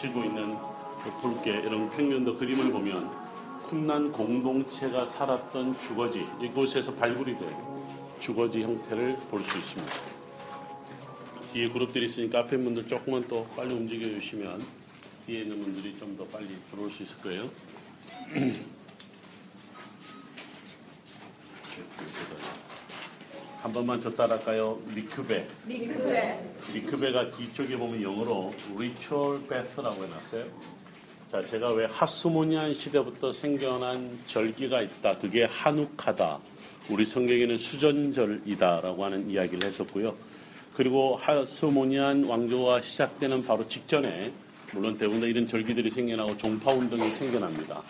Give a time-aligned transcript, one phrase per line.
[0.00, 0.56] 치고 있는
[1.02, 3.10] 그 붉게 이런 평면도 그림을 보면
[3.64, 7.48] 쿰난 공동체가 살았던 주거지 이곳에서 발굴이 된
[8.20, 9.92] 주거지 형태를 볼 수 있습니다.
[11.52, 14.62] 뒤에 그룹들이 있으니까 앞에 분들 조금만 또 빨리 움직여 주시면
[15.26, 17.48] 뒤에 있는 분들이 좀 더 빨리 들어올 수 있을 거예요.
[23.66, 24.78] 한 번만 더 따라할까요?
[24.94, 25.44] 미크베.
[25.64, 26.40] 미크베
[26.72, 30.44] 미크베가 뒤쪽에 보면 영어로 ritual bath라고 해놨어요.
[31.32, 35.18] 자, 제가 왜 하스모니안 시대부터 생겨난 절기가 있다.
[35.18, 36.38] 그게 하누카다.
[36.90, 40.14] 우리 성경에는 수전절이다라고 하는 이야기를 했었고요.
[40.76, 44.30] 그리고 하스모니안 왕조가 시작되는 바로 직전에
[44.74, 47.82] 물론 대부분 이런 절기들이 생겨나고 종파 운동이 생겨납니다.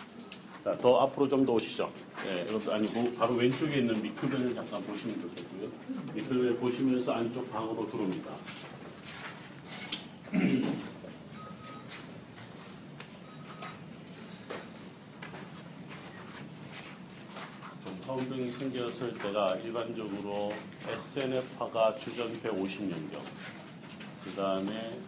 [0.67, 1.89] 자, 더 앞으로 좀 더 오시죠.
[2.25, 5.69] 예, 여러분 아니 뭐 바로 왼쪽에 있는 미크베를 잠깐 보시면 좋겠고요.
[6.13, 8.31] 미크벤 보시면서 안쪽 방으로 들어옵니다.
[18.09, 20.51] 운동이 생겼을 때가 일반적으로
[20.85, 23.19] SNF파가 주전 150년경,
[24.23, 24.99] 그 다음에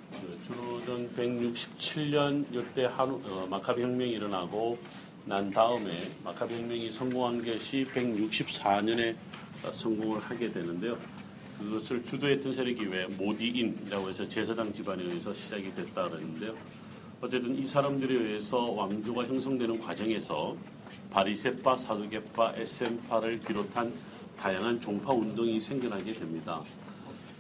[0.46, 4.78] 주로전 167년 이때 한우 어, 마카비 혁명이 일어나고
[5.26, 9.16] 난 다음에 마카비 혁명이 성공한 것이 164년에
[9.72, 10.98] 성공을 하게 되는데요.
[11.60, 16.56] 그것을 주도했던 세력이 왜 모디인이라고 해서 제사장 집안에 의해서 시작이 됐다 그러는데요.
[17.22, 20.56] 어쨌든 이 사람들에 의해서 왕조가 형성되는 과정에서
[21.12, 23.94] 바리세파, 사두개파, 에센파를 비롯한
[24.38, 26.64] 다양한 종파 운동이 생겨나게 됩니다.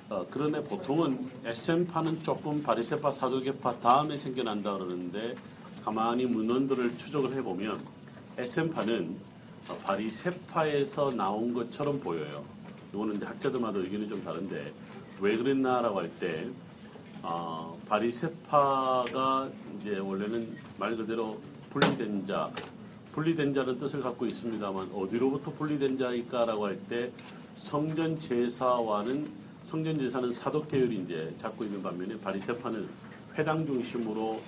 [0.09, 5.35] 어, 그런데 보통은 에센파는 조금 바리세파, 사두개파 다음에 생겨난다 그러는데
[5.83, 7.75] 가만히 문헌들을 추적을 해보면
[8.37, 9.15] 에센파는
[9.85, 12.43] 바리세파에서 나온 것처럼 보여요.
[12.93, 14.73] 이거는 학자들마다 의견이 좀 다른데
[15.21, 16.47] 왜 그랬나라고 할때
[17.21, 22.49] 어, 바리세파가 이제 원래는 말 그대로 분리된 자,
[23.11, 27.11] 분리된 자는 뜻을 갖고 있습니다만 어디로부터 분리된 자일까라고 할 때
[27.55, 29.29] 성전 제사와는
[29.65, 32.87] 성전 제사는 사독 계열이 이제 잡고 있는 반면에 바리세파는
[33.37, 34.41] 회당 중심으로 어,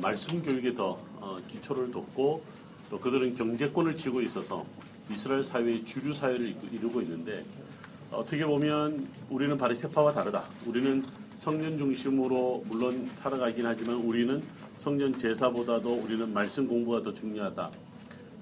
[0.00, 2.42] 말씀 교육에 더 어, 기초를 뒀고
[2.90, 4.64] 또 그들은 경제권을 쥐고 있어서
[5.10, 7.44] 이스라엘 사회의 주류 사회를 이루고 있는데
[8.10, 10.44] 어떻게 보면 우리는 바리세파와 다르다.
[10.66, 11.02] 우리는
[11.36, 14.42] 성전 중심으로 물론 살아가긴 하지만 우리는
[14.78, 17.70] 성전 제사보다도 우리는 말씀 공부가 더 중요하다.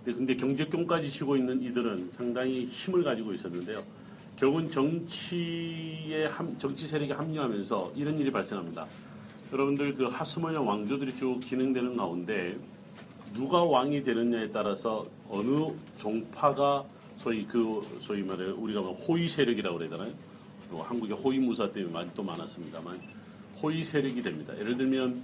[0.04, 3.84] 근데, 경제권까지 쥐고 있는 이들은 상당히 힘을 가지고 있었는데요.
[4.34, 8.86] 결국은 정치의 함- 정치 세력이 합류하면서 이런 일이 발생합니다.
[9.52, 12.56] 여러분들 그 하스모니아 왕조들이 쭉 진행되는 가운데
[13.34, 16.84] 누가 왕이 되느냐에 따라서 어느 종파가
[17.18, 20.12] 소위 그 소위 말해 우리가 뭐 호위 세력이라고 되나요?
[20.70, 23.00] 뭐 한국의 호위 무사 때문에 많이 또 많았습니다만
[23.60, 24.56] 호위 세력이 됩니다.
[24.56, 25.20] 예를 들면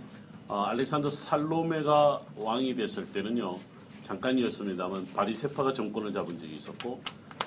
[0.48, 3.58] 어, 알렉산더 살로메가 왕이 됐을 때는요
[4.03, 7.00] 잠깐이었습니다만 바리세파가 정권을 잡은 적이 있었고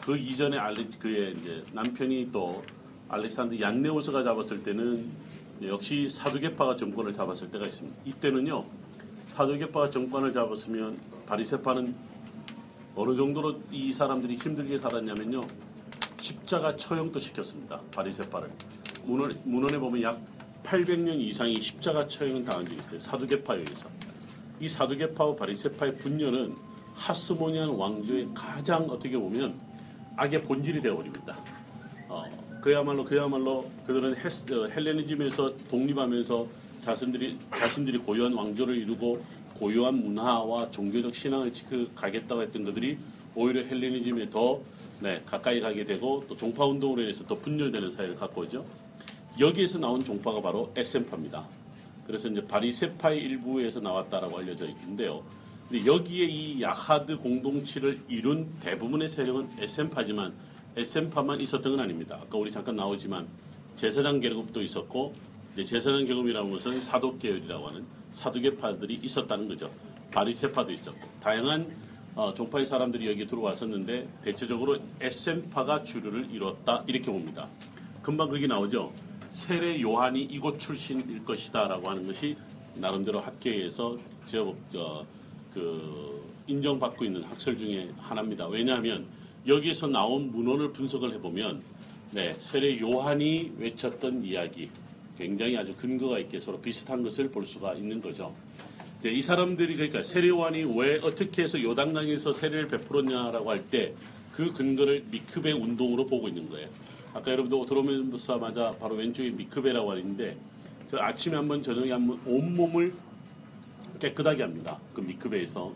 [0.06, 2.64] 그 이전에 알레 그의 이제 남편이 또
[3.10, 5.29] 알렉산더 얀네오스가 잡았을 때는
[5.64, 8.00] 역시 사두개파가 정권을 잡았을 때가 있습니다.
[8.06, 8.66] 이때는요
[9.28, 11.96] 사두개파가 정권을 잡았으면 바리세파는
[12.96, 15.42] 어느 정도로 이 사람들이 힘들게 살았냐면요
[16.20, 17.80] 십자가 처형도 시켰습니다.
[17.92, 18.50] 바리세파를
[19.06, 20.22] 문헌, 문헌에 보면 약
[20.64, 23.00] 800년 이상이 십자가 처형을 당한 적이 있어요.
[23.00, 23.90] 사두개파에 의해서.
[24.60, 26.56] 이 사두개파와 바리세파의 분열은
[26.94, 29.60] 하스모니안 왕조의 가장 어떻게 보면
[30.18, 31.38] 악의 본질이 되어버립니다.
[32.60, 34.28] 어, 그야말로 그야말로 그들은 헬,
[34.58, 36.48] 어, 헬레니즘에서 독립하면서
[36.82, 39.24] 자신들이 자신들이 고유한 왕조를 이루고
[39.56, 42.98] 고유한 문화와 종교적 신앙을 지켜 가겠다고 했던 그들이
[43.36, 44.62] 오히려 헬레니즘에 더
[45.02, 48.66] 네, 가까이 가게 되고 또 종파 운동으로 인해서 더 분열되는 사회를 갖고 오죠.
[49.40, 51.46] 여기에서 나온 종파가 바로 에센파입니다.
[52.06, 55.24] 그래서 이제 바리세파의 일부에서 나왔다라고 알려져 있는데요.
[55.70, 60.34] 근데 여기에 이 야하드 공동체를 이룬 대부분의 세력은 에센파지만
[60.80, 62.18] 에센파만 있었던 건 아닙니다.
[62.22, 63.28] 아까 우리 잠깐 나오지만
[63.76, 65.14] 제사장 계급도 있었고
[65.54, 69.70] 이제 제사장 계급이라는 것은 사독 계열이라고 하는 사두개파들이 있었다는 거죠.
[70.12, 71.70] 바리세파도 있었고 다양한
[72.16, 77.48] 어, 종파의 사람들이 여기 들어왔었는데 대체적으로 에센파가 주류를 이뤘다 이렇게 봅니다.
[78.02, 78.92] 금방 그게 나오죠.
[79.30, 82.36] 세례 요한이 이곳 출신일 것이다 라고 하는 것이
[82.76, 83.98] 나름대로 학계에서
[84.28, 85.06] 제법 어,
[85.54, 88.48] 그 인정받고 있는 학설 중에 하나입니다.
[88.48, 89.06] 왜냐하면
[89.48, 91.62] 여기에서 나온 문헌을 분석을 해보면
[92.12, 94.70] 네, 세례 요한이 외쳤던 이야기
[95.18, 98.34] 굉장히 아주 근거가 있게 서로 비슷한 것을 볼 수가 있는 거죠.
[99.02, 103.94] 네, 이 사람들이 그러니까 세례 요한이 왜 어떻게 해서 요단강에서 세례를 베풀었냐라고 할 때
[104.40, 106.70] 그 근거를 미크베 운동으로 보고 있는 거예요.
[107.14, 110.38] 아까 여러분들 들어오면서마자 바로 왼쪽에 미크베라고 하는데
[110.90, 112.94] 저 아침에 한번 저녁에 한번 온몸을
[114.00, 114.80] 깨끗하게 합니다.
[114.94, 115.74] 그 미크베에서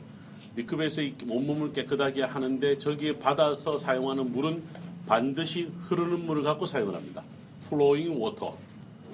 [0.55, 4.61] 미크베에서 이 온몸을 깨끗하게 하는데 저기에 받아서 사용하는 물은
[5.07, 7.23] 반드시 흐르는 물을 갖고 사용을 합니다.
[7.65, 8.53] flowing water.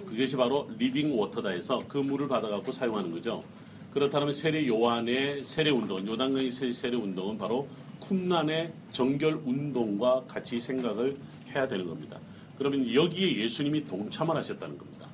[0.08, 3.44] 그것이 바로 living water다 해서 그 물을 받아갖고 사용하는 거죠.
[3.94, 7.68] 그렇다면 세례 요한의 세례 운동, 요단강의 세- 세례 운동은 바로
[8.00, 11.18] 쿰란의 정결 운동과 같이 생각을
[11.54, 12.20] 해야 되는 겁니다.
[12.58, 15.08] 그러면 여기에 예수님이 동참을 하셨다는 겁니다.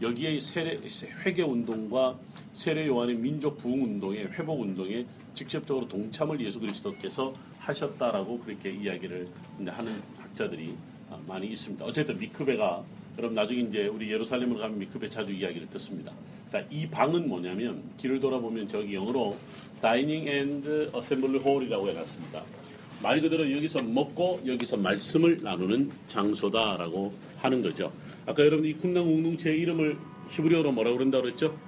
[0.00, 0.80] 여기에 세례,
[1.24, 2.18] 회개 운동과
[2.54, 9.28] 세례 요한의 민족 부흥 운동에 회복 운동에 직접적으로 동참을 예수 그리스도께서 하셨다라고 그렇게 이야기를
[9.66, 10.74] 하는 학자들이
[11.10, 11.84] 아, 많이 있습니다.
[11.84, 12.82] 어쨌든 미크베가
[13.18, 16.12] 여러분 나중에 이제 우리 예루살렘을 가면 미크베 자주 이야기를 듣습니다.
[16.50, 19.36] 자, 이 방은 뭐냐면 길을 돌아보면 저기 영어로
[19.80, 22.42] dining and assembly hall이라고 해놨습니다.
[23.02, 27.92] 말 그대로 여기서 먹고 여기서 말씀을 나누는 장소다라고 하는 거죠.
[28.26, 29.96] 아까 여러분 이 쿰랑 공동체의 이름을
[30.30, 31.58] 히브리어로 뭐라고 그런다고 그랬죠?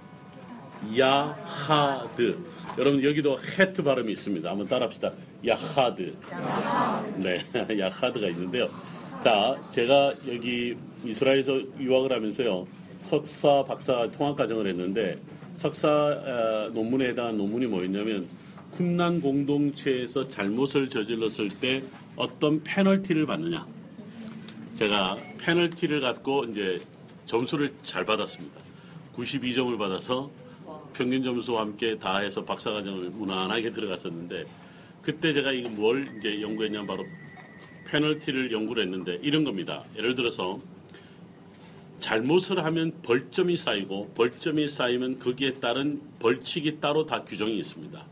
[0.96, 2.38] 야하드.
[2.78, 4.50] 여러분 여기도 헤트 발음이 있습니다.
[4.50, 5.12] 한번 따라합시다.
[5.46, 6.14] 야하드.
[7.19, 7.40] 네,
[7.78, 8.69] 야하드가 있는데요.
[9.22, 12.66] 자, 제가 여기 이스라엘에서 유학을 하면서요.
[13.00, 15.19] 석사, 박사 통합 과정을 했는데
[15.54, 18.26] 석사 어, 논문에 해당한 논문이 뭐였냐면
[18.72, 21.81] 쿰란 공동체에서 잘못을 저질렀을 때
[22.16, 23.66] 어떤 페널티를 받느냐.
[24.75, 26.81] 제가 페널티를 갖고 이제
[27.26, 28.60] 점수를 잘 받았습니다.
[29.14, 30.31] 92점을 받아서
[30.94, 34.44] 평균 점수와 함께 다 해서 박사과정을 무난하게 들어갔었는데
[35.02, 37.05] 그때 제가 이뭘 이제 연구했냐면 바로
[37.88, 39.85] 페널티를 연구를 했는데 이런 겁니다.
[39.96, 40.58] 예를 들어서
[42.00, 48.05] 잘못을 하면 벌점이 쌓이고 벌점이 쌓이면 거기에 따른 벌칙이 따로 다 규정이 있습니다.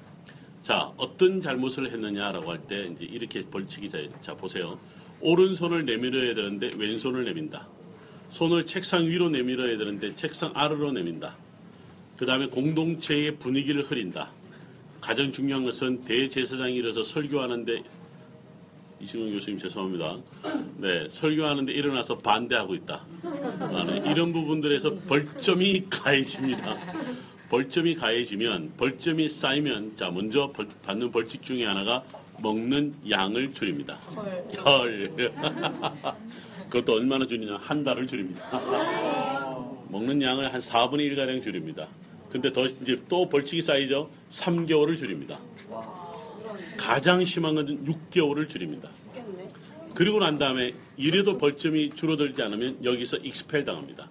[0.62, 4.78] 자, 어떤 잘못을 했느냐라고 할 때 이제 이렇게 벌칙이 자, 자 보세요.
[5.20, 7.66] 오른손을 내밀어야 되는데 왼손을 내민다.
[8.30, 11.36] 손을 책상 위로 내밀어야 되는데 책상 아래로 내민다.
[12.16, 14.30] 그 다음에 공동체의 분위기를 흐린다.
[15.00, 17.82] 가장 중요한 것은 대제사장이 일어서 설교하는데
[19.00, 20.16] 이승훈 교수님 죄송합니다.
[20.76, 23.04] 네, 설교하는데 일어나서 반대하고 있다.
[24.06, 26.76] 이런 부분들에서 벌점이 가해집니다.
[27.48, 32.02] 벌점이 가해지면 벌점이 쌓이면 자 먼저 벌- 받는 벌칙 중에 하나가
[32.40, 33.94] 먹는 양을 줄입니다.
[34.64, 35.10] 헐.
[36.70, 39.41] 그것도 얼마나 줄이냐 한 달을 줄입니다.
[39.92, 41.86] 먹는 양을 한 4분의 1 가량 줄입니다.
[42.30, 44.08] 근데 더 이제 또 벌칙이 쌓이죠.
[44.30, 45.38] 3개월을 줄입니다.
[46.78, 48.88] 가장 심한 건 6개월을 줄입니다.
[49.94, 54.08] 그리고 난 다음에 이래도 벌점이 줄어들지 않으면 여기서 expel 당합니다.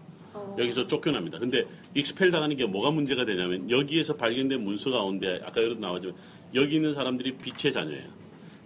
[0.60, 1.39] 여기서 쫓겨납니다.
[1.39, 6.16] 근데 expel 당하는 게 뭐가 문제가 되냐면 여기에서 발견된 문서 가운데 아까 여기도 나왔지만
[6.54, 8.07] 여기 있는 사람들이 빛의 자녀예요.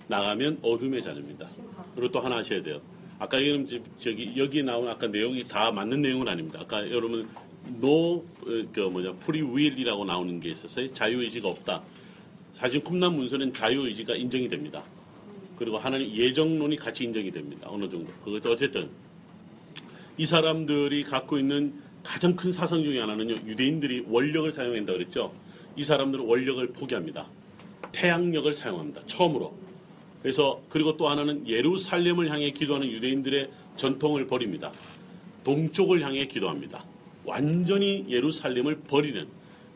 [0.07, 1.47] 나가면 어둠의 자녀입니다.
[1.95, 2.81] 그리고 또 하나 하셔야 돼요.
[3.17, 6.59] 아까 이제 저기 여기 나온 아까 내용이 다 맞는 내용은 아닙니다.
[6.61, 7.27] 아까 여러분
[7.67, 8.23] no 어,
[8.73, 10.91] 그 뭐냐 free will이라고 나오는 게 있었어요.
[10.93, 11.81] 자유 의지가 없다.
[12.53, 14.83] 사실 쿰란 문서는 자유 의지가 인정이 됩니다.
[15.57, 17.67] 그리고 하나님 예정론이 같이 인정이 됩니다.
[17.69, 18.11] 어느 정도.
[18.23, 18.89] 그것도 어쨌든
[20.17, 21.73] 이 사람들이 갖고 있는
[22.03, 23.33] 가장 큰 사상 중에 하나는요.
[23.47, 25.33] 유대인들이 월력을 사용한다 그랬죠.
[25.75, 27.27] 이 사람들은 월력을 포기합니다.
[27.91, 29.01] 태양력을 사용합니다.
[29.07, 29.57] 처음으로.
[30.25, 34.71] 그래서 그리고 또 하나는 예루살렘을 향해 기도하는 유대인들의 전통을 버립니다.
[35.43, 36.83] 동쪽을 향해 기도합니다.
[37.25, 39.27] 완전히 예루살렘을 버리는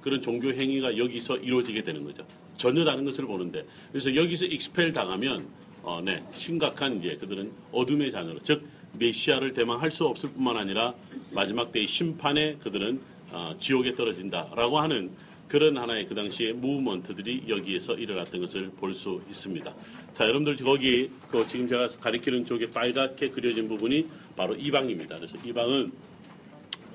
[0.02, 2.26] 그런 종교 행위가 여기서 이루어지게 되는 거죠.
[2.58, 5.46] 전혀 다른 것을 보는데 그래서 여기서 expel 당하면
[5.84, 10.96] 어, 네, 심각한 이제 그들은 어둠의 자녀로 즉 메시아를 대망할 수 없을 뿐만 아니라
[11.30, 13.00] 마지막 때의 심판에 그들은
[13.32, 15.12] 어, 지옥에 떨어진다라고 하는
[15.50, 19.74] 그런 하나의 그 당시의 무브먼트들이 여기에서 일어났던 것을 볼 수 있습니다.
[20.14, 25.16] 자, 여러분들 거기 그 지금 제가 가리키는 쪽에 빨갛게 그려진 부분이 바로 이 방입니다.
[25.18, 25.92] 그래서 이 방은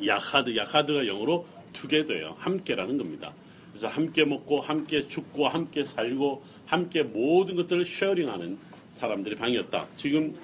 [0.07, 2.37] 야하드, 야하드가 영어로 투게더예요.
[2.39, 3.35] 함께라는 겁니다.
[3.71, 8.57] 그래서 함께 먹고 함께 죽고 함께 살고 함께 모든 것들을 쉐어링하는
[8.93, 9.89] 사람들의 방이었다.
[9.97, 10.37] 지금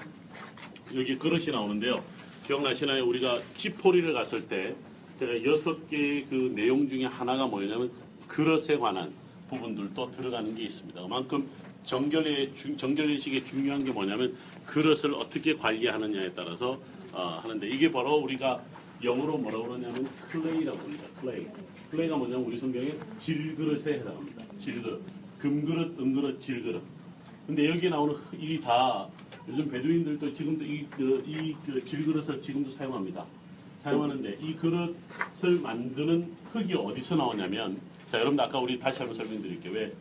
[0.96, 2.02] 여기 그릇이 나오는데요.
[2.44, 3.06] 기억나시나요?
[3.06, 4.74] 우리가 지포리를 갔을 때
[5.20, 7.90] 제가 여섯 개의 그 내용 중에 하나가 뭐냐면
[8.34, 9.12] 그릇에 관한
[9.48, 11.02] 부분들도 들어가는 게 있습니다.
[11.02, 11.48] 그만큼
[11.84, 16.80] 정결의 중- 정결의식의 중요한 게 뭐냐면 그릇을 어떻게 관리하느냐에 따라서
[17.12, 18.62] 어, 하는데 이게 바로 우리가
[19.02, 21.04] 영어로 뭐라고 그러냐면 clay라고 합니다.
[21.20, 21.46] clay.
[21.90, 24.44] clay가 뭐냐면 우리 성경에 질그릇에 해당합니다.
[24.60, 25.02] 질그릇.
[25.38, 26.82] 금그릇, 은그릇, 질그릇.
[27.48, 29.08] 근데 여기 나오는 이 다
[29.48, 33.24] 요즘 베두인들도 지금도 이, 그, 이 그 질그릇을 지금도 사용합니다.
[33.82, 37.80] 사용하는데 이 그릇을 만드는 흙이 어디서 나오냐면
[38.10, 39.72] 자 여러분들 아까 우리 다시 한번 설명드릴게요.
[39.72, 39.92] 왜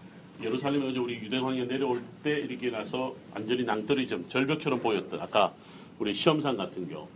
[0.43, 5.53] 예루살렘에 어제 우리 유대왕이 내려올 때 이렇게 나서 완전히 낭떠러지 점 절벽처럼 보였던 아까
[5.99, 7.07] 우리 시험상 같은 경우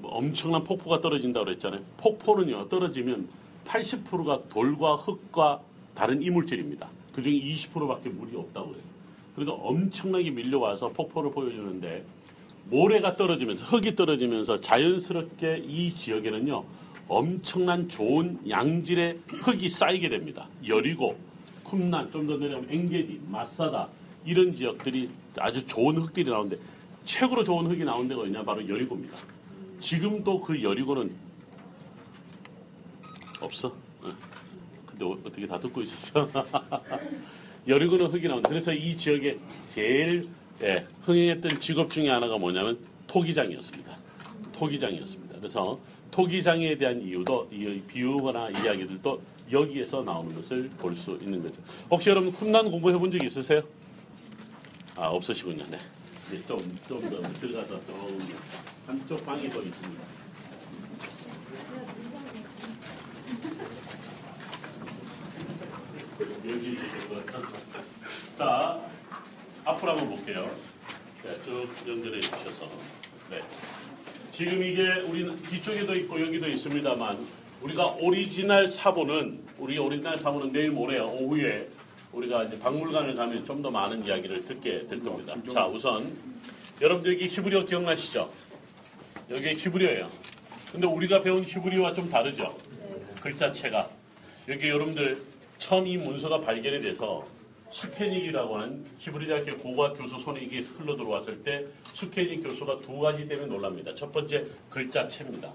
[0.00, 1.82] 뭐 엄청난 폭포가 떨어진다고 그랬잖아요.
[1.98, 3.28] 폭포는요 떨어지면
[3.66, 5.60] 80%가 돌과 흙과
[5.94, 6.88] 다른 이물질입니다.
[7.12, 8.82] 그중에 20%밖에 물이 없다고 그래요.
[9.36, 12.06] 그러니까 엄청나게 밀려와서 폭포를 보여주는데
[12.70, 16.64] 모래가 떨어지면서 흙이 떨어지면서 자연스럽게 이 지역에는요
[17.08, 20.46] 엄청난 좋은 양질의 흙이 쌓이게 됩니다.
[20.66, 21.18] 여리고,
[21.64, 23.88] 쿰난, 좀 더 내려가면 엥게디, 마사다
[24.24, 26.56] 이런 지역들이 아주 좋은 흙들이 나오는데
[27.04, 29.16] 최고로 좋은 흙이 나온 데가 어디냐 바로 여리고입니다.
[29.80, 31.10] 지금도 그 여리고는
[33.40, 33.68] 없어.
[34.02, 34.12] 어.
[34.86, 36.28] 근데 어- 어떻게 다 듣고 있었어?
[37.66, 38.48] 여리고는 흙이 나온다.
[38.48, 39.38] 그래서 이 지역에
[39.74, 40.28] 제일
[40.62, 43.96] 예, 흥행했던 직업 중에 하나가 뭐냐면 토기장이었습니다.
[44.52, 45.36] 토기장이었습니다.
[45.38, 45.78] 그래서
[46.10, 49.20] 토기장에 대한 이유도 이 비유거나 이야기들도
[49.52, 51.60] 여기에서 나오는 것을 볼 수 있는 거죠.
[51.90, 53.62] 혹시 여러분 쿰난 공부해 본 적 있으세요?
[54.96, 55.64] 아 없으시군요.
[55.70, 55.78] 네.
[56.46, 58.18] 좀좀 더 들어가서 좀
[58.86, 60.02] 한쪽 방이 더 있습니다.
[66.46, 66.76] 여기.
[68.36, 68.80] 자
[69.64, 70.50] 앞으로 한번 볼게요.
[71.24, 72.68] 네, 쭉 연결해 주셔서.
[73.30, 73.40] 네.
[74.38, 77.26] 지금 이게 우리 뒤쪽에도 있고 여기도 있습니다만
[77.60, 81.68] 우리가 오리지널 사본은 우리 오리지널 사본은 내일 모레 오후에
[82.12, 85.34] 우리가 이제 박물관을 가면 좀 더 많은 이야기를 듣게 될 겁니다.
[85.52, 86.16] 자 우선
[86.80, 88.32] 여러분들 여기 히브리어 기억나시죠?
[89.30, 90.08] 여기 히브리어예요.
[90.70, 92.56] 근데 우리가 배운 히브리어와 좀 다르죠?
[93.20, 93.90] 글자체가
[94.46, 95.20] 여기 여러분들
[95.58, 97.26] 처음 이 문서가 발견이 돼서
[97.70, 103.28] 수케닉이라고 하는 히브리 대학교 고고학 교수 손에 이게 흘러 들어왔을 때 수케닉 교수가 두 가지
[103.28, 103.94] 때문에 놀랍니다.
[103.94, 105.52] 첫 번째 글자체입니다.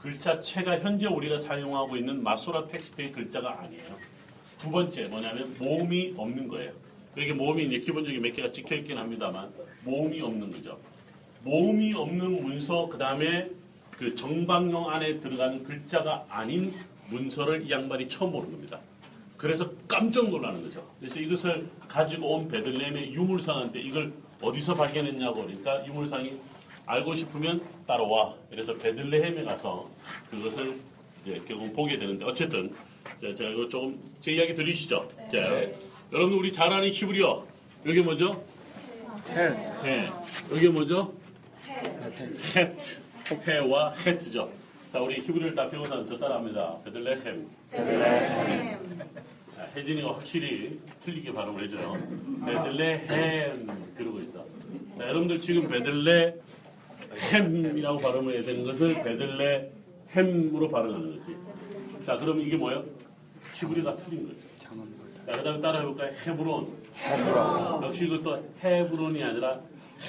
[0.00, 3.84] 글자체가 현재 우리가 사용하고 있는 마소라 텍스트의 글자가 아니에요.
[4.58, 6.72] 두 번째 뭐냐면 모음이 없는 거예요.
[7.16, 9.50] 여기 모음이 이제 기본적인 몇 개가 찍혀 있긴 합니다만
[9.84, 10.78] 모음이 없는 거죠.
[11.44, 13.50] 모음이 없는 문서 그 다음에
[13.92, 16.72] 그 정방용 안에 들어가는 글자가 아닌
[17.08, 18.80] 문서를 이 양반이 처음 보는 겁니다.
[19.42, 20.88] 그래서 깜짝 놀라는 거죠.
[21.00, 26.38] 그래서 이것을 가지고 온 베들레헴의 유물상한테 이걸 어디서 발견했냐고 그러니까 유물상이
[26.86, 28.36] 알고 싶으면 따라와.
[28.52, 29.90] 그래서 베들레헴에 가서
[30.30, 30.76] 그것을
[31.22, 32.72] 이제 결국 보게 되는데 어쨌든
[33.20, 35.08] 자, 제가 이거 조금 제 이야기 들리시죠?
[35.32, 35.38] 자,
[36.12, 37.44] 여러분 우리 잘 아는 히브리어
[37.86, 38.44] 여기 뭐죠?
[39.30, 39.50] 헬,
[39.82, 40.08] 해.
[40.52, 41.12] 여기 뭐죠?
[42.54, 43.02] 헤트.
[43.48, 44.48] 해와 헤트죠.
[44.92, 46.78] 자, 우리 히브리를 다 배우면 저 따라합니다.
[46.84, 47.48] 베들레헴.
[47.72, 48.78] 아,
[49.76, 51.96] 혜진이가 확실히 틀리게 발음을 해줘요.
[52.44, 54.44] 베들레헴 그러고 있어.
[54.98, 61.36] 자, 여러분들 지금 베들레헴이라고 발음을 해야 되는 것을 베들레헴으로 발음하는 거지.
[62.04, 62.84] 자, 그럼 이게 뭐예요?
[63.54, 64.38] 히브리가 틀린 거죠.
[64.58, 64.70] 자,
[65.32, 66.12] 그 다음에 따라해볼까요?
[66.26, 66.82] 헤브론.
[66.96, 69.60] 헤브론, 역시 이것도 헤브론이 아니라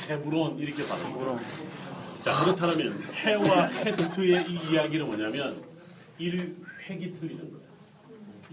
[0.09, 1.39] 헤브론 이렇게 발음해요.
[2.23, 5.61] 자, 그렇다면 해와 헤트의 이 이야기는 뭐냐면
[6.17, 7.62] 일획이 틀리는 거예요.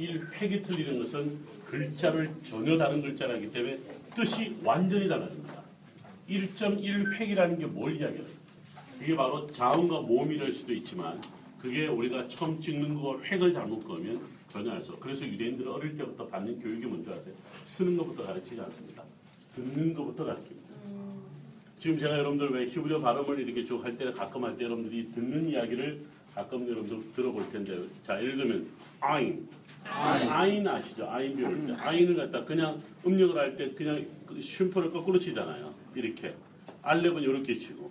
[0.05, 3.79] 일획이 틀리는 것은 글자를 전혀 다른 글자라기 때문에
[4.17, 5.61] 뜻이 완전히 달라집니다.
[6.29, 8.25] 1.1획이라는 게 뭘 이야기해요?
[8.99, 11.21] 그게 바로 자음과 모음이랄 수도 있지만
[11.61, 14.21] 그게 우리가 처음 찍는 거 획을 잘못 그으면
[14.53, 15.01] 전혀 알 수 없어.
[15.01, 17.35] 그래서 유대인들은 어릴 때부터 받는 교육이 뭔지 아세요?
[17.65, 19.03] 쓰는 것부터 가르치지 않습니다.
[19.55, 20.61] 듣는 것부터 가르칩니다.
[21.79, 25.49] 지금 제가 여러분들 왜 히브리어 발음을 이렇게 쭉 할 때 가끔 할 때 여러분들이 듣는
[25.49, 28.69] 이야기를 가끔 여러분들 들어볼 텐데 자 예를 들면
[29.01, 29.49] 아인
[29.85, 31.09] 아인 아시죠?
[31.11, 35.73] 아인 때 아인을 갖다 그냥 음력을 할 때 그냥 그 쉼표를 거꾸로 치잖아요.
[35.95, 36.35] 이렇게
[36.83, 37.91] 알렙은 이렇게 치고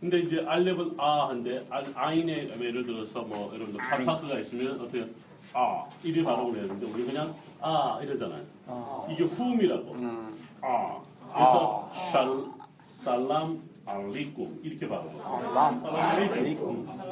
[0.00, 5.06] 근데 이제 알렙은 아 한데 아- 아인에 예를 들어서 뭐 여러분들 파타크가 있으면 어떻게
[5.52, 8.42] 아 이리 발음을 해야 되는데 우리 그냥 아 이러잖아요.
[8.66, 9.92] 아, 이게 후음이라고.
[9.92, 11.00] 음, 아.
[11.34, 12.44] 그래서 샬
[12.88, 15.02] 살람 알리쿰 이렇게 해요.
[15.12, 15.82] 살람,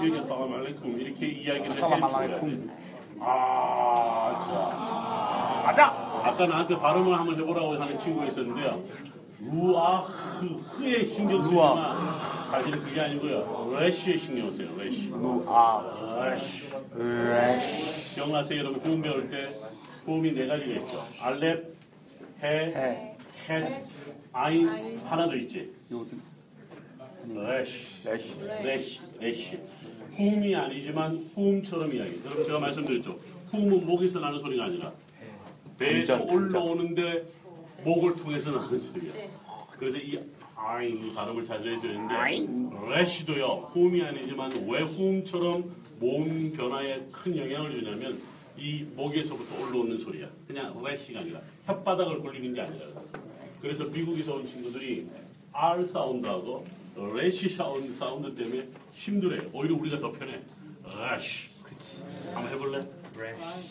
[0.00, 1.64] 이렇게 살람 알리쿰 이렇게 이야기를.
[1.66, 2.74] 돼.
[3.20, 5.62] 아, 자.
[5.66, 5.86] 맞아.
[6.24, 8.82] 아까 나한테 발음을 한번 해보라고 하는 친구가 있었는데요.
[9.40, 11.96] 루아흐 흐에 신경 쓰지만
[12.50, 13.76] 사실은 그게 아니고요.
[13.78, 14.68] 레시에 신경 써요.
[14.76, 15.10] 레시.
[15.10, 16.70] 루아, 레시.
[16.96, 18.58] 레시, 기억나세요?
[18.60, 19.48] 여러분 구음 배울 때
[20.04, 21.04] 구음이 네 가지가 있죠.
[21.22, 21.64] 알렙,
[22.42, 23.16] 해, 해,
[23.48, 23.84] 헷,
[24.32, 25.72] 아인 하나 더 있지.
[25.90, 26.16] 요드,
[27.34, 28.04] 레시.
[28.04, 29.58] 레시, 레시, 레시.
[30.12, 32.20] 후음이 아니지만 후음처럼 이야기.
[32.24, 33.18] 여러분 제가 말씀드렸죠.
[33.50, 34.92] 후음은 목에서 나는 소리가 아니라
[35.78, 36.22] 배에서.
[36.22, 37.24] 올라오는데
[37.84, 39.12] 목을 통해서 나는 소리야.
[39.78, 40.18] 그래서 이
[40.56, 43.70] 아인 발음을 자주 해줘야 되는데 레시도요.
[43.72, 45.70] 후음이 아니지만 왜 후음처럼
[46.00, 48.20] 모음 변화에 큰 영향을 주냐면
[48.56, 50.28] 이 목에서부터 올라오는 소리야.
[50.48, 52.86] 그냥 레시가 아니라 혓바닥을 굴리는 게 아니라.
[53.60, 55.06] 그래서 미국에서 온 친구들이
[55.52, 56.66] R 사운드하고
[57.14, 59.42] 레시 사운드, 사운드 때문에 힘들어요.
[59.52, 60.40] 오히려 우리가 더 편해.
[61.12, 61.48] 레시.
[62.34, 62.80] 한번 해볼래?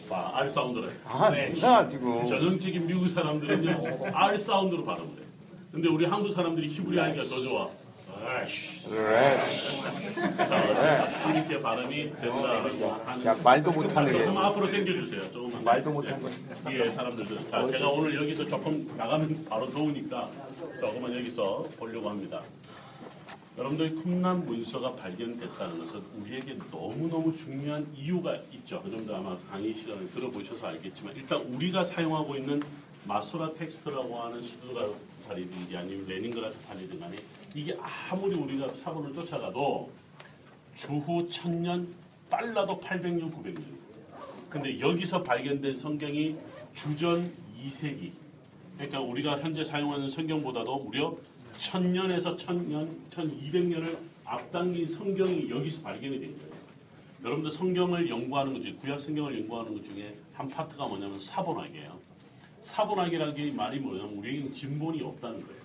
[0.09, 0.93] 봐, R 사운드로 해.
[1.05, 1.61] 아, Rash.
[1.61, 2.25] 나가지고.
[2.27, 5.21] 전형적인 미국 사람들은요 R 사운드로 발음을 해.
[5.71, 7.69] 근데 우리 한국 사람들이 히브리 하니까 더 좋아.
[10.37, 13.25] 자, 이렇게 발음이 된다라고 하는.
[13.25, 14.17] 야, 말도 못하는 게.
[14.17, 15.31] 조금 앞으로 당겨주세요.
[15.31, 15.63] 조금만.
[15.63, 16.29] 말도 못한 거.
[16.71, 17.49] 예, 사람들도.
[17.49, 20.29] 자, 제가 오늘 여기서 조금 나가면 바로 더우니까
[20.79, 22.41] 조금만 여기서 보려고 합니다.
[23.57, 28.75] 여러분들 쿰란 문서가 발견됐다는 것은 우리에게 너무너무 중요한 이유가 있죠.
[28.85, 32.61] 여러분들 아마 강의 시간을 들어보셔서 알겠지만 일단 우리가 사용하고 있는
[33.05, 37.15] 마소라 텍스트라고 하는 슈투트가르트 판이든지 아니면 레닌그라드 판이든 간에
[37.55, 37.75] 이게
[38.11, 39.89] 아무리 우리가 사본을 쫓아가도
[40.75, 41.95] 주후 천년
[42.29, 43.63] 빨라도 800년, 900년.
[44.49, 46.35] 근데 여기서 발견된 성경이
[46.75, 48.11] 주전 2세기.
[48.75, 51.15] 그러니까 우리가 현재 사용하는 성경보다도 무려
[51.53, 56.57] 1000년에서 1000년, 1200년을 앞당긴 성경이 여기서 발견이 된 거예요.
[57.23, 61.99] 여러분들 성경을 연구하는 것 중에, 구약 성경을 연구하는 것 중에 한 파트가 뭐냐면 사본학이에요.
[62.63, 65.61] 사본학이라는 게 말이 뭐냐면 우리에게는 진본이 없다는 거예요.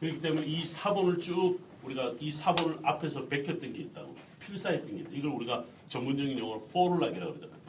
[0.00, 5.10] 그렇기 때문에 이 사본을 쭉 우리가 이 사본을 앞에서 베꼈던 게 있다고 필사했던 게 있다.
[5.12, 7.60] 이걸 우리가 전문적인 용어로 포룰락이라고 그러잖아요.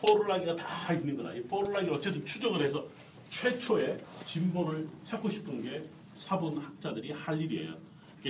[0.00, 1.34] 포룰락이가 다 있는 거라.
[1.34, 2.86] 이 포룰락이 어쨌든 추적을 해서
[3.30, 5.82] 최초의 진본을 찾고 싶은 게
[6.22, 7.74] 사본 학자들이 할 일이에요.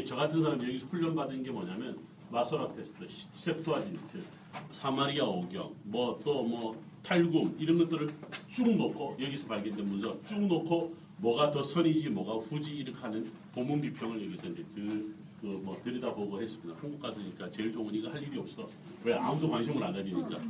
[0.07, 1.99] 저 같은 사람이 여기서 훈련받은 게 뭐냐면
[2.31, 4.25] 마소라 테스트, 세프토아진트,
[4.73, 6.73] 사마리아 오경, 뭐또뭐
[7.03, 8.09] 탈굼 이런 것들을
[8.51, 13.83] 쭉 놓고 여기서 발견된 문서 쭉 놓고 뭐가 더 선이지 뭐가 후지 이렇게 하는 고문
[13.83, 16.81] 비평을 여기서 이제 들, 그뭐 들여다보고 했습니다.
[16.81, 18.67] 한국 가서니까 제일 좋은 건 이거 할 일이 없어.
[19.05, 20.41] 왜 아무도 관심을 안 가지니까.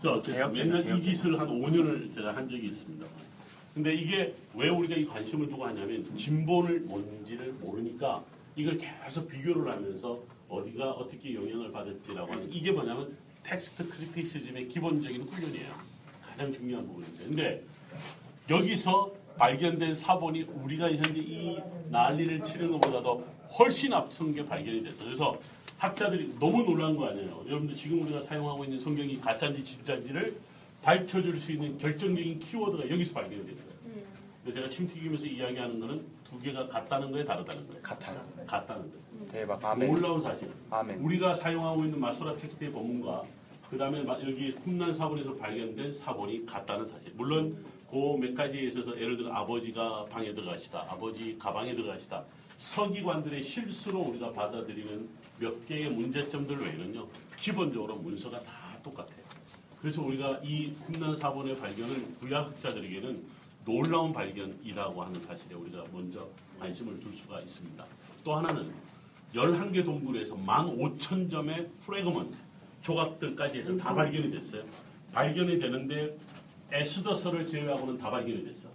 [0.00, 3.06] 저 맨날 이 짓을 한 5년을 제가 한 적이 있습니다.
[3.74, 10.20] 근데 이게 왜 우리가 이 관심을 두고 하냐면 진본을 뭔지를 모르니까 이걸 계속 비교를 하면서
[10.48, 15.72] 어디가 어떻게 영향을 받을지라고 하는 이게 뭐냐면 텍스트 크리티시즘의 기본적인 훈련이에요.
[16.22, 17.24] 가장 중요한 부분인데.
[17.24, 17.62] 근데
[18.48, 21.58] 여기서 발견된 사본이 우리가 현재 이
[21.90, 23.26] 난리를 치는 것보다도
[23.58, 25.06] 훨씬 앞선 게 발견이 됐어요.
[25.06, 25.40] 그래서
[25.78, 27.44] 학자들이 너무 놀란 거 아니에요.
[27.46, 30.36] 여러분들 지금 우리가 사용하고 있는 성경이 가짜인지 진짜인지를
[30.84, 34.04] 밝혀줄 수 있는 결정적인 키워드가 여기서 발견이 된 거예요.
[34.44, 37.82] 근데 제가 침 튀기면서 이야기하는 거는 두 개가 같다는 거에 다르다는 거예요.
[37.82, 38.20] 같아요.
[38.46, 39.26] 같다는 거예요.
[39.30, 39.64] 대박.
[39.64, 39.90] 아멘.
[39.90, 40.50] 놀라운 사실.
[40.70, 41.00] 아멘.
[41.00, 43.22] 우리가 사용하고 있는 마소라 텍스트의 본문과
[43.70, 47.12] 그 다음에 여기 쿰란 사본에서 발견된 사본이 같다는 사실.
[47.16, 52.24] 물론 그 몇 가지에 있어서 예를 들어 아버지가 방에 들어가시다, 아버지 가방에 들어가시다.
[52.58, 59.23] 서기관들의 실수로 우리가 받아들이는 몇 개의 문제점들 외에는요, 기본적으로 문서가 다 똑같아요.
[59.84, 63.22] 그래서 우리가 이 쿰란 사본의 발견을 구약학자들에게는
[63.66, 66.26] 놀라운 발견이라고 하는 사실에 우리가 먼저
[66.58, 67.84] 관심을 둘 수가 있습니다.
[68.24, 68.72] 또 하나는
[69.34, 72.38] 11개 동굴에서 15,000점의 fragment,
[72.80, 74.64] 조각들까지 해서 다 발견이 됐어요.
[75.12, 76.16] 발견이 되는데
[76.72, 78.70] 에스더서를 제외하고는 다 발견이 됐어.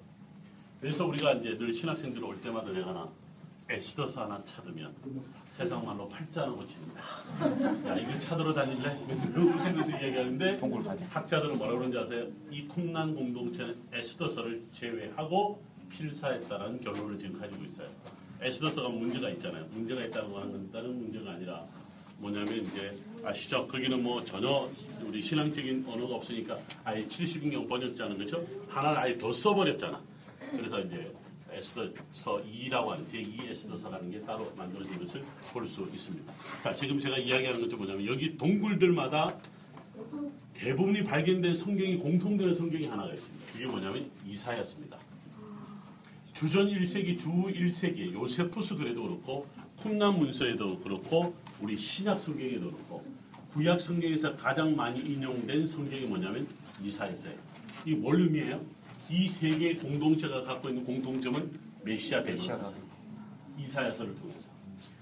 [0.79, 3.09] 그래서 우리가 이제 늘 신학생들 올 때마다 내가 나
[3.67, 4.93] 에스더서 하나 찾으면
[5.59, 7.01] 세상 말로 팔자나 고치는다.
[7.89, 8.97] 야 이거 찾으러 다닐래?
[9.33, 11.03] 그 웃으면서 동굴 가자.
[11.09, 12.27] 학자들은 뭐라 그러는지 아세요?
[12.49, 17.89] 이 쿰란 공동체는 에스더서를 제외하고 필사했다는 결론을 지금 가지고 있어요.
[18.41, 19.65] 에스더서가 문제가 있잖아요.
[19.73, 21.65] 문제가 있다는 거는 다른 문제가 아니라
[22.19, 23.67] 뭐냐면 이제 아시죠?
[23.67, 24.69] 거기는 뭐 전혀
[25.03, 28.47] 우리 신앙적인 언어가 없으니까 아예 70인경 번역자는 그죠?
[28.69, 30.01] 하나를 아예 더 써버렸잖아.
[30.51, 31.11] 그래서 이제
[31.59, 36.33] 에스더서 2라고 하는 제2 에스더서라는 게 따로 만들어진 것을 볼 수 있습니다.
[36.63, 39.37] 자, 지금 제가 이야기하는 것은 뭐냐면 여기 동굴들마다
[40.53, 43.45] 대부분이 발견된 성경이 공통되는 성경이 하나가 있습니다.
[43.53, 44.97] 그게 뭐냐면 이사야입니다.
[46.33, 53.05] 주전 1세기, 주 1세기 요세푸스 글에도 그렇고 쿰란 문서에도 그렇고 우리 신약 성경에도 그렇고
[53.53, 56.47] 구약 성경에서 가장 많이 인용된 성경이 뭐냐면
[56.83, 57.37] 이사야서예요.
[57.85, 58.78] 이 원룸이에요.
[59.09, 61.49] 이 세 개의 공동체가 갖고 있는 공통점은
[61.83, 62.21] 메시아.
[62.23, 62.73] 대변자
[63.59, 64.47] 이사야서를 통해서.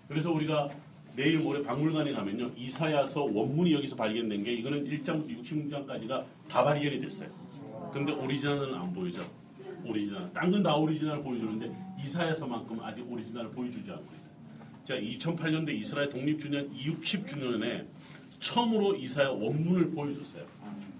[0.07, 0.69] 그래서 우리가
[1.15, 2.51] 내일 모레 박물관에 가면요.
[2.55, 7.29] 이사야서 원문이 여기서 발견된 게 이거는 1장부터 66장까지가 다 발견이 됐어요.
[7.91, 9.21] 근데 오리지널은 안 보이죠.
[9.85, 10.31] 오리지널.
[10.33, 11.71] 딴 건 다 오리지널 보여주는데
[12.03, 14.27] 이사야서만큼 아직 오리지널을 보여주지 않고 있어요.
[14.85, 17.85] 자, 2008년대 이스라엘 독립주년 60주년에
[18.39, 20.45] 처음으로 이사야 원문을 보여줬어요.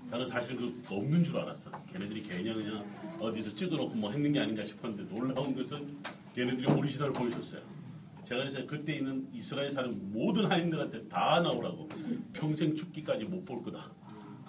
[0.09, 1.69] 나는 사실 그 없는 줄 알았어.
[1.91, 2.85] 걔네들이 개냐 그냥
[3.19, 5.97] 어디서 찍어놓고 뭐 했는 게 아닌가 싶었는데 놀라운 것은
[6.33, 7.61] 걔네들이 오리지널을 보여줬어요.
[8.23, 11.89] 제가 그래서 그때 있는 이스라엘 사는 모든 하인들한테 다 나오라고
[12.33, 13.89] 평생 죽기까지 못 볼 거다.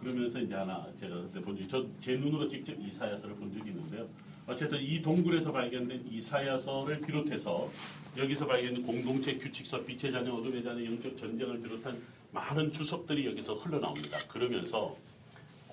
[0.00, 4.08] 그러면서 이제 하나 제가 그때 본 적이 저제 눈으로 직접 이사야서를 본 적이 있는데요.
[4.46, 7.70] 어쨌든 이 동굴에서 발견된 이사야서를 비롯해서
[8.16, 12.00] 여기서 발견된 공동체 규칙서, 빛의 자녀, 어둠의 자녀, 영적 전쟁을 비롯한
[12.32, 14.18] 많은 주석들이 여기서 흘러나옵니다.
[14.28, 14.96] 그러면서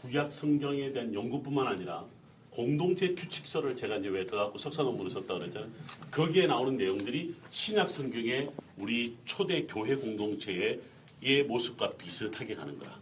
[0.06, 2.06] 구약 성경에 대한 연구뿐만 아니라
[2.52, 5.70] 공동체 규칙서를 제가 이제 왜 그갖고 석사 논문을 썼다 그랬잖아요.
[6.12, 10.80] 거기에 나오는 내용들이 신약 성경의 우리 초대 교회 공동체의
[11.24, 13.00] 의 모습과 비슷하게 가는 거라.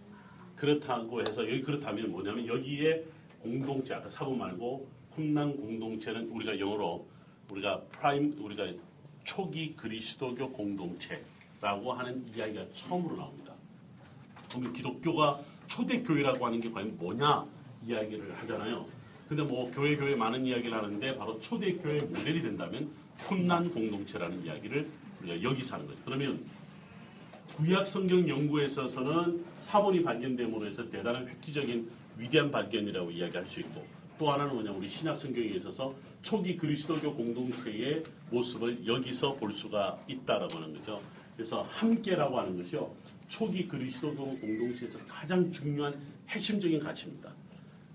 [0.56, 3.04] 그렇다고 해서 여기 그렇다면 뭐냐면 여기에
[3.42, 7.06] 공동체 아까 사부 말고 쿰란 공동체는 우리가 영어로
[7.52, 8.68] 우리가 prime 우리가
[9.26, 13.54] 초기 그리스도교 공동체라고 하는 이야기가 처음으로 나옵니다.
[14.50, 17.46] 그러면 기독교가 초대 교회라고 하는 게 과연 뭐냐
[17.88, 18.86] 이야기를 하잖아요.
[19.28, 24.88] 근데 뭐 교회 교회 많은 이야기를 하는데 바로 초대 교회 모델이 된다면 쿰란 공동체라는 이야기를
[25.22, 26.00] 우리가 여기서 하는 거죠.
[26.06, 26.46] 그러면
[27.56, 33.86] 구약 성경 연구에 있어서는 사본이 발견됨으로 해서 대단한 획기적인 위대한 발견이라고 이야기할 수 있고
[34.18, 40.56] 또 하나는 뭐냐 우리 신약 성경에 있어서 초기 그리스도교 공동체의 모습을 여기서 볼 수가 있다라고
[40.56, 41.02] 하는 거죠.
[41.36, 42.94] 그래서 함께라고 하는 것이요
[43.34, 47.34] 초기 그리스도교 공동체에서 가장 중요한 핵심적인 가치입니다.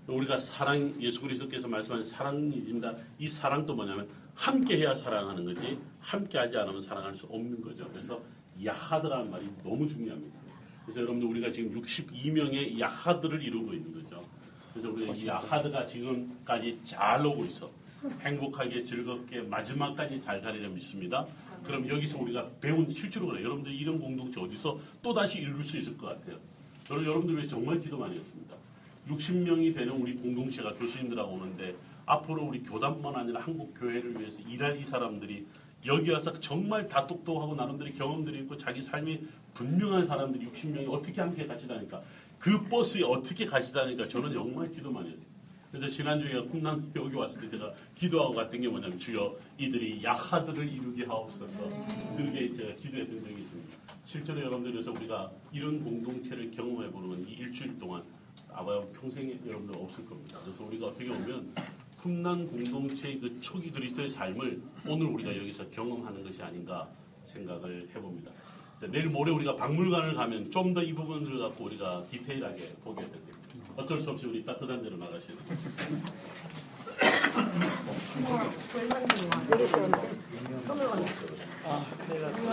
[0.05, 2.93] 우리가 사랑 예수 그리스도께서 말씀하신 사랑이집니다.
[3.19, 7.87] 이 사랑도 뭐냐면 함께 해야 사랑하는 거지 함께 하지 않으면 사랑할 수 없는 거죠.
[7.93, 8.21] 그래서
[8.65, 10.37] 야하드라는 말이 너무 중요합니다.
[10.83, 14.21] 그래서 여러분들 우리가 지금 62명의 야하드를 이루고 있는 거죠.
[14.73, 17.71] 그래서 우리 이 야하드가 지금까지 잘 오고 있어.
[18.19, 21.25] 행복하게 즐겁게 마지막까지 잘 가리려 믿습니다.
[21.63, 23.43] 그럼 여기서 우리가 배운 실제로 그래.
[23.43, 26.37] 여러분들 이런 공동체 어디서 또 다시 이룰 수 있을 것 같아요.
[26.85, 28.55] 저는 여러분들 위해 정말 기도 많이 했습니다.
[29.09, 34.85] 60명이 되는 우리 공동체가 교수님들하고 오는데 앞으로 우리 교단만 아니라 한국 교회를 위해서 일할 이
[34.85, 35.45] 사람들이
[35.85, 39.21] 여기 와서 정말 다 똑똑하고 나름대로 경험들이 있고 자기 삶이
[39.53, 42.01] 분명한 사람들이 60명이 어떻게 함께 같이 다니까
[42.37, 45.38] 그 버스에 어떻게 같이 다니까 저는 정말 기도 많이 했어요.
[45.71, 51.05] 그래서 지난주에 쿰난 여기 왔을 때 제가 기도하고 갔던 게 뭐냐면 주여 이들이 야하들을 이루게
[51.05, 51.69] 하옵소서
[52.17, 53.77] 그렇게 제가 기도했던 적이 있습니다.
[54.05, 58.01] 실제로 여러분들에서 우리가 이런 공동체를 경험해 보는 이 일주일 동안
[58.51, 60.39] 아마 평생에 여러분들 없을 겁니다.
[60.43, 61.53] 그래서 우리가 어떻게 보면
[61.97, 66.89] 쿰난 공동체의 그 초기 그리스도의 삶을 오늘 우리가 여기서 경험하는 것이 아닌가
[67.25, 68.31] 생각을 해봅니다.
[68.81, 73.11] 자, 내일 모레 우리가 박물관을 가면 좀 더 이 부분을 갖고 우리가 디테일하게 보게 될
[73.11, 73.38] 겁니다.
[73.79, 75.55] 어쩔 수 없이 우리 따뜻한 데로 나가셔야 됩니다.
[78.29, 79.07] 우와, 불만님